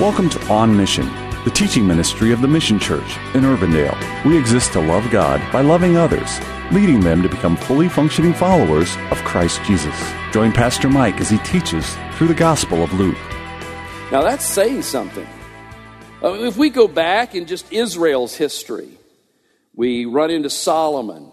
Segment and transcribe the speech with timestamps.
[0.00, 1.04] Welcome to On Mission,
[1.44, 4.24] the teaching ministry of the Mission Church in Urbandale.
[4.24, 6.40] We exist to love God by loving others,
[6.72, 9.94] leading them to become fully functioning followers of Christ Jesus.
[10.32, 13.18] Join Pastor Mike as he teaches through the Gospel of Luke.
[14.10, 15.28] Now that's saying something.
[16.22, 18.88] Uh, if we go back in just Israel's history,
[19.74, 21.30] we run into Solomon.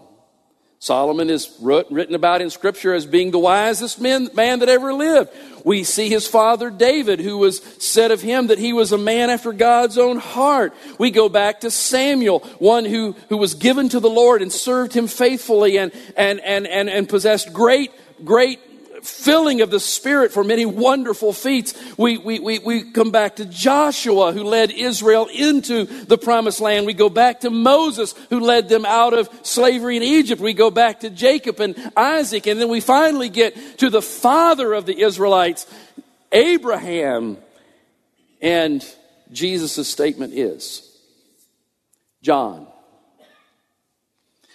[0.82, 5.30] Solomon is written about in Scripture as being the wisest man, man, that ever lived.
[5.62, 9.28] We see his father David, who was said of him that he was a man
[9.28, 10.72] after God's own heart.
[10.98, 14.94] We go back to Samuel, one who, who was given to the Lord and served
[14.94, 17.92] him faithfully and, and, and, and, and possessed great,
[18.24, 18.58] great
[19.02, 21.74] filling of the Spirit for many wonderful feats.
[21.96, 26.86] We, we, we, we come back to Joshua, who led Israel into the promised land.
[26.86, 30.40] We go back to Moses, who led them out of slavery in Egypt.
[30.40, 32.46] We go back to Jacob and Isaac.
[32.46, 35.66] And then we finally get to the father of the Israelites,
[36.32, 37.38] Abraham.
[38.40, 38.84] And
[39.32, 40.86] Jesus' statement is
[42.22, 42.66] John.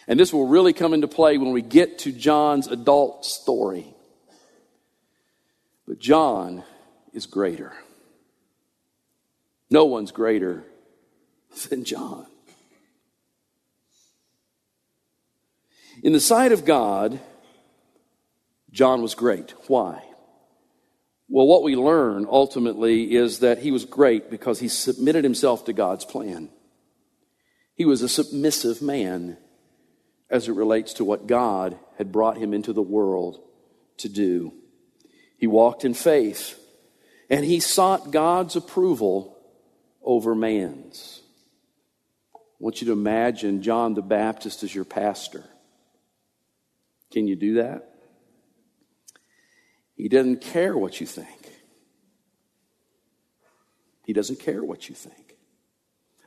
[0.08, 3.95] And this will really come into play when we get to John's adult story.
[5.88, 6.64] But John
[7.14, 7.74] is greater.
[9.70, 10.64] No one's greater
[11.70, 12.26] than John.
[16.04, 17.20] In the sight of God,
[18.72, 19.54] John was great.
[19.68, 20.04] Why?
[21.30, 25.74] Well, what we learn ultimately is that he was great because he submitted himself to
[25.74, 26.50] God's plan.
[27.74, 29.38] He was a submissive man
[30.30, 33.40] as it relates to what God had brought him into the world
[33.98, 34.54] to do.
[35.38, 36.60] He walked in faith
[37.30, 39.38] and he sought God's approval
[40.04, 41.22] over man's.
[42.36, 45.44] I want you to imagine John the Baptist as your pastor.
[47.12, 47.90] Can you do that?
[49.96, 51.50] He doesn't care what you think.
[54.06, 55.35] He doesn't care what you think.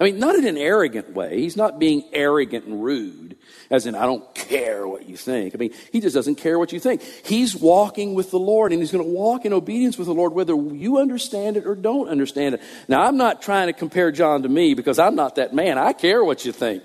[0.01, 1.41] I mean, not in an arrogant way.
[1.41, 3.37] He's not being arrogant and rude,
[3.69, 5.57] as in, I don't care what you think.
[5.57, 7.03] I mean, he just doesn't care what you think.
[7.03, 10.35] He's walking with the Lord, and he's going to walk in obedience with the Lord,
[10.35, 12.63] whether you understand it or don't understand it.
[12.87, 15.79] Now, I'm not trying to compare John to me because I'm not that man.
[15.79, 16.85] I care what you think.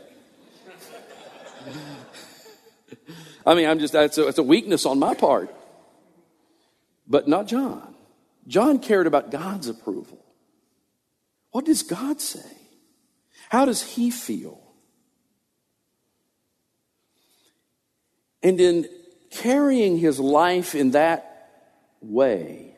[3.45, 5.53] I mean, I'm just, that's a, a weakness on my part.
[7.07, 7.93] But not John.
[8.47, 10.19] John cared about God's approval.
[11.51, 12.62] What does God say?
[13.53, 14.59] How does he feel?
[18.41, 18.89] And in
[19.29, 21.51] carrying his life in that
[22.01, 22.75] way,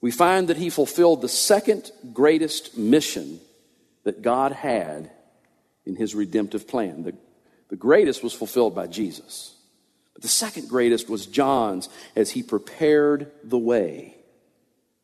[0.00, 3.38] we find that he fulfilled the second greatest mission
[4.02, 5.12] that God had
[5.86, 7.04] in his redemptive plan.
[7.04, 7.14] The,
[7.68, 9.54] the greatest was fulfilled by Jesus.
[10.14, 14.16] But the second greatest was John's as he prepared the way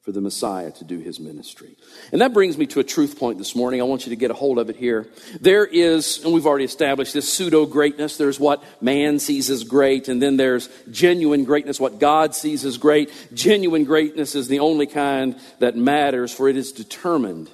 [0.02, 1.76] for the Messiah to do his ministry.
[2.10, 3.80] And that brings me to a truth point this morning.
[3.80, 5.06] I want you to get a hold of it here.
[5.40, 8.16] There is, and we've already established this pseudo greatness.
[8.16, 12.78] There's what man sees as great, and then there's genuine greatness, what God sees as
[12.78, 13.12] great.
[13.34, 17.50] Genuine greatness is the only kind that matters, for it is determined.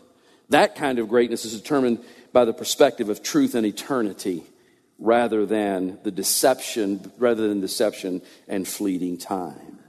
[0.50, 4.44] That kind of greatness is determined by the perspective of truth and eternity
[4.98, 9.80] rather than the deception, rather than deception and fleeting time.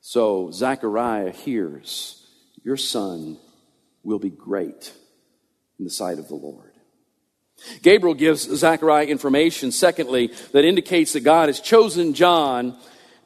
[0.00, 2.26] So Zechariah hears,
[2.64, 3.38] Your son
[4.02, 4.92] will be great
[5.78, 6.72] in the sight of the Lord.
[7.82, 12.76] Gabriel gives Zechariah information, secondly, that indicates that God has chosen John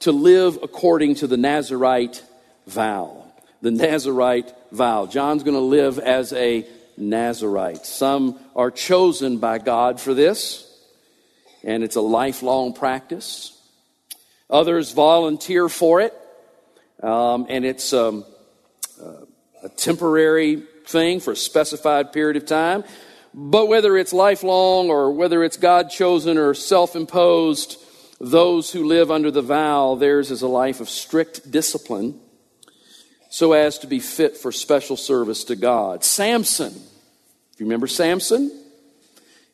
[0.01, 2.23] to live according to the Nazarite
[2.67, 3.25] vow.
[3.63, 5.07] The Nazarite vow.
[5.07, 7.87] John's going to live as a Nazarite.
[7.87, 10.69] Some are chosen by God for this,
[11.63, 13.57] and it's a lifelong practice.
[14.51, 16.13] Others volunteer for it
[17.05, 18.25] um, and it's um,
[19.01, 19.25] uh,
[19.63, 22.85] a temporary thing for a specified period of time.
[23.35, 27.79] But whether it's lifelong or whether it's God chosen or self imposed,
[28.21, 32.21] those who live under the vow, theirs is a life of strict discipline
[33.29, 36.05] so as to be fit for special service to God.
[36.05, 38.51] Samson, if you remember Samson,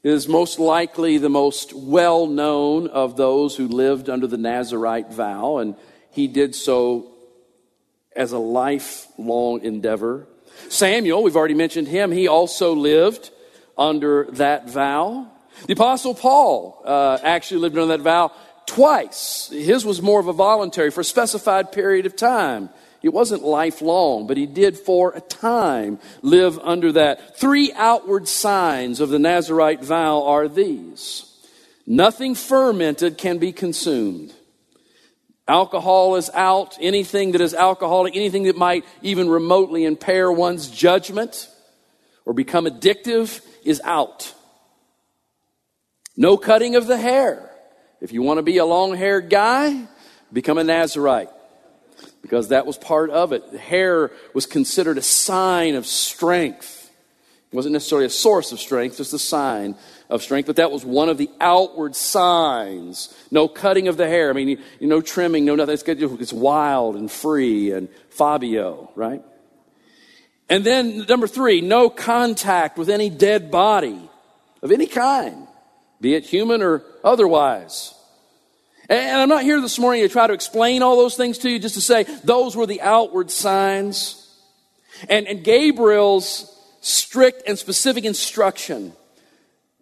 [0.03, 5.59] is most likely the most well known of those who lived under the Nazarite vow,
[5.59, 5.75] and
[6.11, 7.10] he did so
[8.15, 10.27] as a lifelong endeavor.
[10.69, 13.31] Samuel, we've already mentioned him, he also lived
[13.79, 15.27] under that vow.
[15.67, 18.33] The Apostle Paul uh, actually lived under that vow
[18.67, 19.49] twice.
[19.53, 22.71] His was more of a voluntary for a specified period of time.
[23.03, 27.39] It wasn't lifelong, but he did for a time live under that.
[27.39, 31.27] Three outward signs of the Nazarite vow are these
[31.87, 34.33] nothing fermented can be consumed.
[35.51, 36.79] Alcohol is out.
[36.81, 41.49] Anything that is alcoholic, anything that might even remotely impair one's judgment
[42.25, 44.33] or become addictive is out.
[46.17, 47.51] No cutting of the hair.
[48.01, 49.89] If you want to be a long haired guy,
[50.33, 51.31] become a Nazarite
[52.23, 53.51] because that was part of it.
[53.51, 56.80] The hair was considered a sign of strength.
[57.53, 59.75] It wasn't necessarily a source of strength, just a sign
[60.09, 63.13] of strength, but that was one of the outward signs.
[63.33, 64.31] No cutting of the hair.
[64.31, 65.75] I mean, you, no trimming, no nothing.
[65.75, 69.23] It's, it's wild and free and Fabio, right?
[70.49, 74.09] And then number three, no contact with any dead body
[74.63, 75.49] of any kind,
[76.01, 77.95] be it human or otherwise.
[78.89, 81.59] And I'm not here this morning to try to explain all those things to you,
[81.59, 84.17] just to say those were the outward signs.
[85.09, 88.93] And, and Gabriel's strict and specific instruction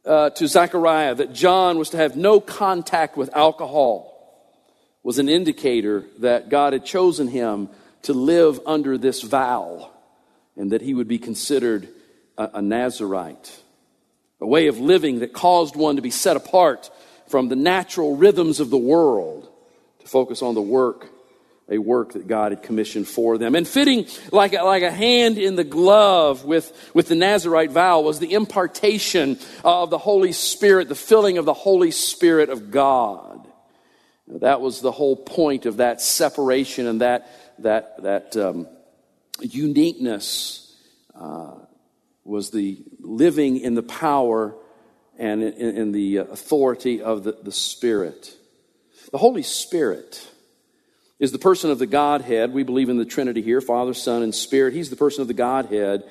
[0.04, 4.14] uh, to Zechariah that John was to have no contact with alcohol
[5.02, 7.68] was an indicator that God had chosen him
[8.02, 9.90] to live under this vow
[10.56, 11.88] and that he would be considered
[12.36, 13.60] a, a Nazarite,
[14.40, 16.90] a way of living that caused one to be set apart
[17.28, 19.48] from the natural rhythms of the world
[20.00, 21.08] to focus on the work,
[21.70, 23.54] a work that God had commissioned for them.
[23.54, 28.00] And fitting like a, like a hand in the glove with, with the Nazarite vow
[28.00, 33.46] was the impartation of the Holy Spirit, the filling of the Holy Spirit of God.
[34.28, 38.66] That was the whole point of that separation and that, that, that um,
[39.40, 40.74] uniqueness
[41.14, 41.54] uh,
[42.24, 44.54] was the living in the power
[45.18, 48.34] and in, in the authority of the, the Spirit.
[49.10, 50.26] The Holy Spirit
[51.18, 52.52] is the person of the Godhead.
[52.52, 54.74] We believe in the Trinity here Father, Son, and Spirit.
[54.74, 56.04] He's the person of the Godhead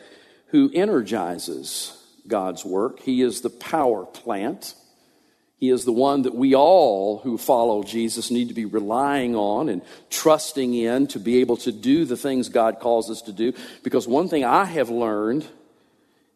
[0.47, 1.93] who energizes
[2.27, 2.99] God's work.
[3.01, 4.75] He is the power plant.
[5.59, 9.69] He is the one that we all who follow Jesus need to be relying on
[9.69, 13.53] and trusting in to be able to do the things God calls us to do.
[13.83, 15.47] Because one thing I have learned,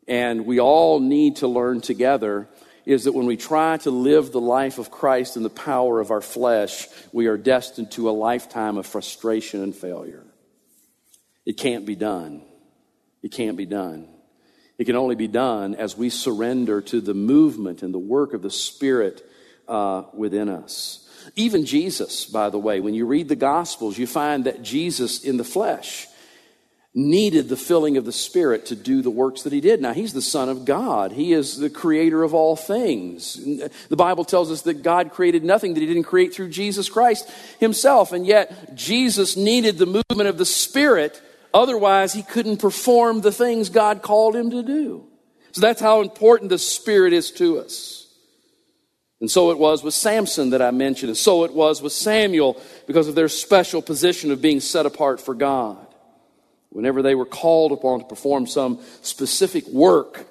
[0.08, 2.48] and we all need to learn together,
[2.86, 6.12] is that when we try to live the life of Christ in the power of
[6.12, 10.26] our flesh, we are destined to a lifetime of frustration and failure.
[11.46, 12.42] It can't be done.
[13.22, 14.08] It can't be done.
[14.78, 18.42] It can only be done as we surrender to the movement and the work of
[18.42, 19.24] the Spirit
[19.68, 21.08] uh, within us.
[21.36, 25.38] Even Jesus, by the way, when you read the Gospels, you find that Jesus in
[25.38, 26.08] the flesh
[26.94, 29.82] needed the filling of the Spirit to do the works that he did.
[29.82, 33.36] Now, he's the Son of God, he is the creator of all things.
[33.88, 37.30] The Bible tells us that God created nothing that he didn't create through Jesus Christ
[37.60, 41.22] himself, and yet Jesus needed the movement of the Spirit.
[41.54, 45.06] Otherwise, he couldn't perform the things God called him to do.
[45.54, 48.00] So that's how important the Spirit is to us.
[49.22, 52.60] And so it was with Samson that I mentioned, and so it was with Samuel
[52.88, 55.88] because of their special position of being set apart for God.
[56.72, 60.26] Whenever they were called upon to perform some specific work,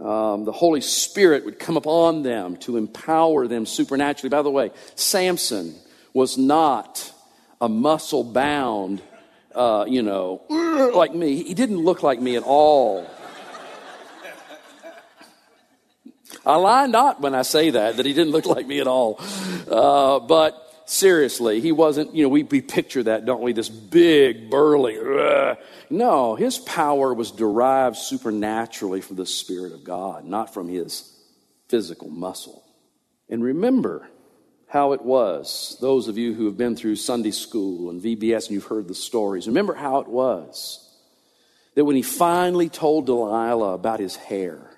[0.00, 4.30] um, the Holy Spirit would come upon them to empower them supernaturally.
[4.30, 5.74] By the way, Samson
[6.12, 7.12] was not
[7.60, 9.00] a muscle bound,
[9.54, 10.42] uh, you know,
[10.94, 11.42] like me.
[11.44, 13.08] He didn't look like me at all.
[16.44, 19.20] I lie not when I say that, that he didn't look like me at all.
[19.70, 23.52] Uh, but Seriously, he wasn't, you know, we, we picture that, don't we?
[23.52, 24.98] This big, burly.
[24.98, 25.56] Ugh.
[25.88, 31.16] No, his power was derived supernaturally from the Spirit of God, not from his
[31.68, 32.64] physical muscle.
[33.28, 34.08] And remember
[34.66, 38.54] how it was, those of you who have been through Sunday school and VBS and
[38.54, 40.92] you've heard the stories, remember how it was
[41.76, 44.76] that when he finally told Delilah about his hair,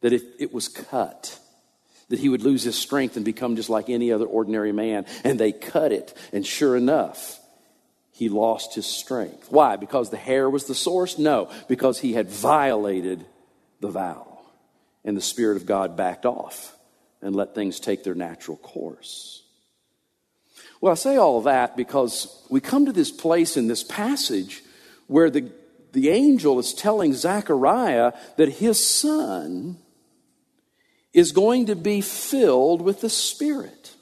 [0.00, 1.38] that if it was cut,
[2.08, 5.06] that he would lose his strength and become just like any other ordinary man.
[5.24, 7.40] And they cut it, and sure enough,
[8.12, 9.50] he lost his strength.
[9.50, 9.76] Why?
[9.76, 11.18] Because the hair was the source?
[11.18, 13.26] No, because he had violated
[13.80, 14.38] the vow.
[15.04, 16.76] And the Spirit of God backed off
[17.20, 19.42] and let things take their natural course.
[20.80, 24.62] Well, I say all that because we come to this place in this passage
[25.06, 25.50] where the,
[25.92, 29.78] the angel is telling Zechariah that his son
[31.16, 33.94] is going to be filled with the Spirit.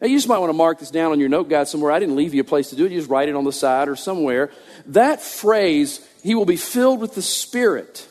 [0.00, 1.90] Now, you just might want to mark this down on your note guide somewhere.
[1.90, 2.92] I didn't leave you a place to do it.
[2.92, 4.52] You just write it on the side or somewhere.
[4.86, 8.08] That phrase, he will be filled with the Spirit,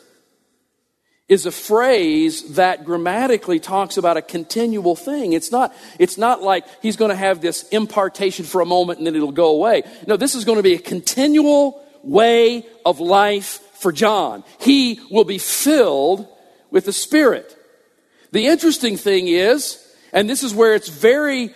[1.28, 5.32] is a phrase that grammatically talks about a continual thing.
[5.32, 9.06] It's not, it's not like he's going to have this impartation for a moment and
[9.06, 9.82] then it'll go away.
[10.06, 14.44] No, this is going to be a continual way of life for John.
[14.60, 16.28] He will be filled
[16.70, 17.56] with the Spirit.
[18.32, 19.82] The interesting thing is,
[20.12, 21.54] and this is where it's very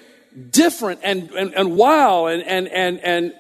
[0.50, 3.34] different and, and, and wow and, and, and, and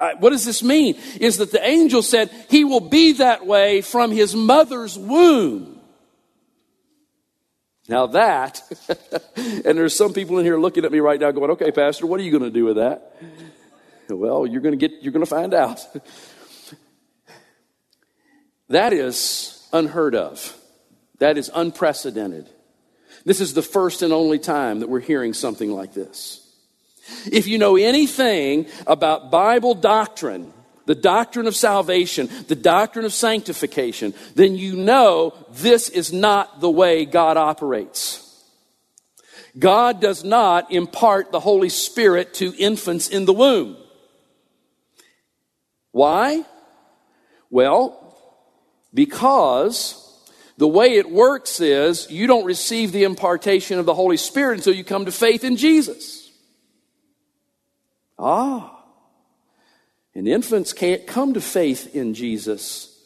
[0.00, 0.96] uh, what does this mean?
[1.20, 5.80] Is that the angel said he will be that way from his mother's womb.
[7.88, 8.62] Now that,
[9.36, 12.18] and there's some people in here looking at me right now going, okay, Pastor, what
[12.18, 13.14] are you going to do with that?
[14.08, 15.80] Well, you're going to get, you're going to find out.
[18.68, 20.58] that is unheard of.
[21.24, 22.50] That is unprecedented.
[23.24, 26.46] This is the first and only time that we're hearing something like this.
[27.32, 30.52] If you know anything about Bible doctrine,
[30.84, 36.70] the doctrine of salvation, the doctrine of sanctification, then you know this is not the
[36.70, 38.20] way God operates.
[39.58, 43.78] God does not impart the Holy Spirit to infants in the womb.
[45.90, 46.44] Why?
[47.48, 48.14] Well,
[48.92, 50.03] because
[50.56, 54.74] the way it works is you don't receive the impartation of the Holy Spirit until
[54.74, 56.30] you come to faith in Jesus.
[58.18, 58.70] Ah.
[60.14, 62.96] And infants can't come to faith in Jesus,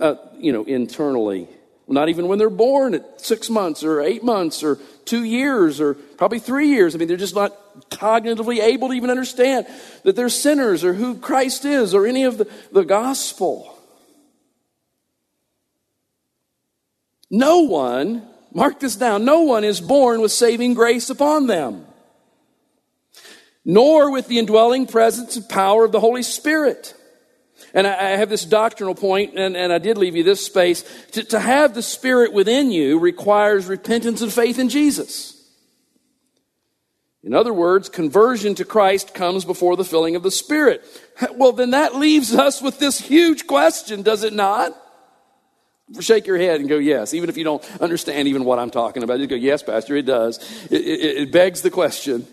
[0.00, 1.48] uh, you know, internally.
[1.86, 5.94] Not even when they're born at six months or eight months or two years or
[5.94, 6.96] probably three years.
[6.96, 9.68] I mean, they're just not cognitively able to even understand
[10.02, 13.75] that they're sinners or who Christ is or any of the, the gospel.
[17.30, 21.86] No one, mark this down, no one is born with saving grace upon them,
[23.64, 26.94] nor with the indwelling presence and power of the Holy Spirit.
[27.74, 30.82] And I, have this doctrinal point, and, and I did leave you this space.
[31.12, 35.32] To, to have the Spirit within you requires repentance and faith in Jesus.
[37.22, 40.84] In other words, conversion to Christ comes before the filling of the Spirit.
[41.34, 44.72] Well, then that leaves us with this huge question, does it not?
[46.00, 49.04] Shake your head and go, yes, even if you don't understand even what I'm talking
[49.04, 49.20] about.
[49.20, 50.38] You go, yes, Pastor, it does.
[50.70, 52.26] It, it, it begs the question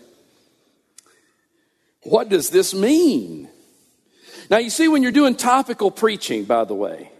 [2.04, 3.48] what does this mean?
[4.50, 7.10] Now, you see, when you're doing topical preaching, by the way,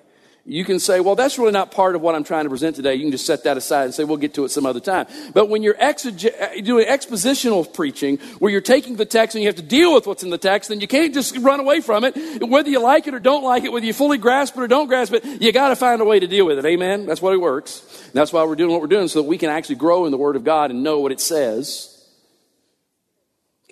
[0.46, 2.94] you can say, well, that's really not part of what I'm trying to present today.
[2.94, 5.06] You can just set that aside and say, we'll get to it some other time.
[5.32, 9.48] But when you're exege- uh, doing expositional preaching, where you're taking the text and you
[9.48, 12.04] have to deal with what's in the text, then you can't just run away from
[12.04, 12.46] it.
[12.46, 14.86] Whether you like it or don't like it, whether you fully grasp it or don't
[14.86, 16.66] grasp it, you got to find a way to deal with it.
[16.66, 17.06] Amen?
[17.06, 18.02] That's why it works.
[18.04, 20.10] And that's why we're doing what we're doing, so that we can actually grow in
[20.10, 22.06] the Word of God and know what it says.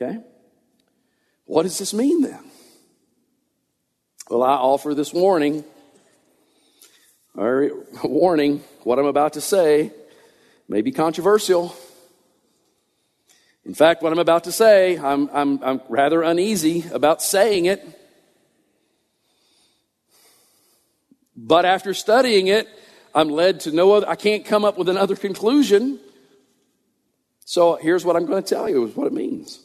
[0.00, 0.20] Okay?
[1.44, 2.42] What does this mean then?
[4.30, 5.64] Well, I offer this warning
[7.34, 7.70] or
[8.04, 9.92] warning, what I'm about to say
[10.68, 11.74] may be controversial.
[13.64, 17.82] In fact, what I'm about to say, I'm, I'm, I'm rather uneasy about saying it.
[21.36, 22.68] But after studying it,
[23.14, 25.98] I'm led to no other, I can't come up with another conclusion.
[27.44, 29.60] So here's what I'm going to tell you is what it means.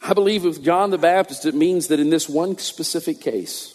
[0.00, 3.71] I believe with John the Baptist, it means that in this one specific case,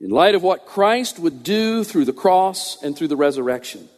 [0.00, 3.88] in light of what Christ would do through the cross and through the resurrection.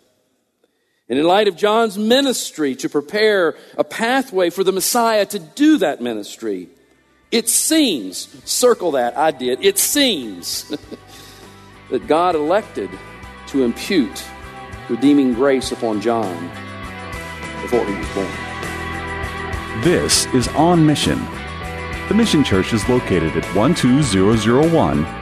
[1.09, 5.78] And in light of John's ministry to prepare a pathway for the Messiah to do
[5.78, 6.68] that ministry,
[7.30, 10.64] it seems, circle that, I did, it seems
[11.90, 12.90] that God elected
[13.49, 14.25] to impute
[14.88, 16.49] redeeming grace upon John
[17.62, 18.30] before he was born.
[19.82, 21.18] This is On Mission.
[22.09, 25.22] The Mission Church is located at 12001